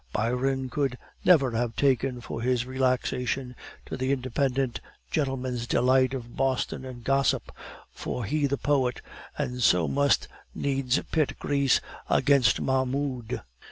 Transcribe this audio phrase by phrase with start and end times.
[0.13, 3.55] Byron could never have taken for his relaxation
[3.85, 4.81] to the independent
[5.11, 7.51] gentleman's delights of boston and gossip,
[7.91, 9.01] for he was a poet,
[9.37, 13.41] and so must needs pit Greece against Mahmoud.